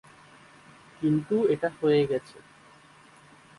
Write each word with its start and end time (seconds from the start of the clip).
কিন্তু 1.01 1.35
এটা 1.47 1.69
হয়ে 1.79 2.01
গেছে। 2.07 2.37